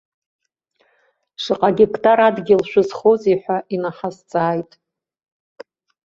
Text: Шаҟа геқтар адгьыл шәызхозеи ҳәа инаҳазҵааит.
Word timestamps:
Шаҟа 1.41 1.69
геқтар 1.77 2.19
адгьыл 2.27 2.61
шәызхозеи 2.69 3.37
ҳәа 3.41 3.57
инаҳазҵааит. 3.73 4.71